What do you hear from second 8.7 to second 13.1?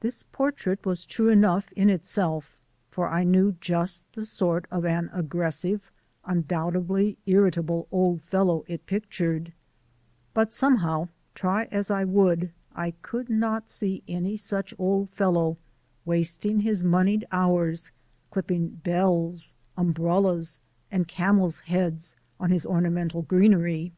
pictured, but somehow, try as I would, I